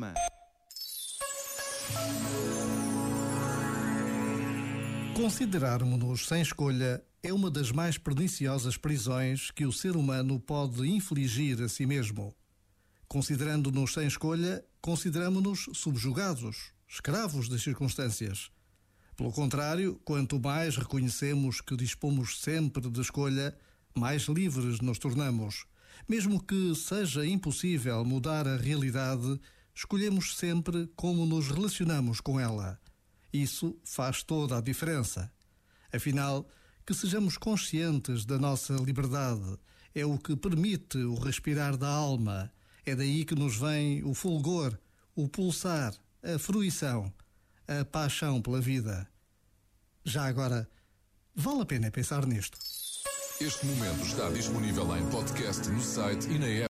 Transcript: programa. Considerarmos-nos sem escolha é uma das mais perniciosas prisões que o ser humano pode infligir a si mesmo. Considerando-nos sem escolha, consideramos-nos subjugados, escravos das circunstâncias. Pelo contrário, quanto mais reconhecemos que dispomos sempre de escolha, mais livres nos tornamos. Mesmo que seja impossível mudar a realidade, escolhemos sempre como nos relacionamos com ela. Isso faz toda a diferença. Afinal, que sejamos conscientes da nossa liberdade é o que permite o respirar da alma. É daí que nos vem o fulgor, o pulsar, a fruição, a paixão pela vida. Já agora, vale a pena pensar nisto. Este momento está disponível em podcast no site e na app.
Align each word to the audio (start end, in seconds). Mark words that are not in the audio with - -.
programa. 0.00 0.14
Considerarmos-nos 5.14 6.26
sem 6.26 6.40
escolha 6.40 7.04
é 7.22 7.32
uma 7.32 7.50
das 7.50 7.70
mais 7.70 7.98
perniciosas 7.98 8.78
prisões 8.78 9.50
que 9.50 9.66
o 9.66 9.72
ser 9.72 9.96
humano 9.96 10.40
pode 10.40 10.88
infligir 10.88 11.60
a 11.62 11.68
si 11.68 11.84
mesmo. 11.84 12.34
Considerando-nos 13.06 13.92
sem 13.92 14.06
escolha, 14.06 14.64
consideramos-nos 14.80 15.68
subjugados, 15.74 16.72
escravos 16.88 17.48
das 17.48 17.62
circunstâncias. 17.62 18.50
Pelo 19.16 19.32
contrário, 19.32 20.00
quanto 20.04 20.40
mais 20.40 20.76
reconhecemos 20.76 21.60
que 21.60 21.76
dispomos 21.76 22.40
sempre 22.40 22.88
de 22.88 23.00
escolha, 23.00 23.54
mais 23.94 24.22
livres 24.22 24.80
nos 24.80 24.98
tornamos. 24.98 25.66
Mesmo 26.08 26.42
que 26.42 26.74
seja 26.74 27.26
impossível 27.26 28.02
mudar 28.04 28.48
a 28.48 28.56
realidade, 28.56 29.38
escolhemos 29.80 30.36
sempre 30.36 30.86
como 30.94 31.24
nos 31.24 31.48
relacionamos 31.48 32.20
com 32.20 32.38
ela. 32.38 32.78
Isso 33.32 33.78
faz 33.82 34.22
toda 34.22 34.58
a 34.58 34.60
diferença. 34.60 35.32
Afinal, 35.90 36.46
que 36.84 36.92
sejamos 36.92 37.38
conscientes 37.38 38.26
da 38.26 38.38
nossa 38.38 38.74
liberdade 38.74 39.58
é 39.94 40.04
o 40.04 40.18
que 40.18 40.36
permite 40.36 40.98
o 40.98 41.14
respirar 41.14 41.78
da 41.78 41.88
alma. 41.88 42.52
É 42.84 42.94
daí 42.94 43.24
que 43.24 43.34
nos 43.34 43.56
vem 43.56 44.04
o 44.04 44.12
fulgor, 44.12 44.78
o 45.14 45.26
pulsar, 45.26 45.94
a 46.22 46.38
fruição, 46.38 47.10
a 47.66 47.82
paixão 47.82 48.42
pela 48.42 48.60
vida. 48.60 49.08
Já 50.04 50.26
agora, 50.26 50.68
vale 51.34 51.62
a 51.62 51.66
pena 51.66 51.90
pensar 51.90 52.26
nisto. 52.26 52.58
Este 53.40 53.64
momento 53.64 54.04
está 54.04 54.28
disponível 54.28 54.94
em 54.94 55.08
podcast 55.08 55.66
no 55.70 55.80
site 55.80 56.28
e 56.28 56.38
na 56.38 56.46
app. 56.46 56.58